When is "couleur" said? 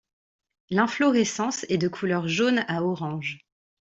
1.87-2.27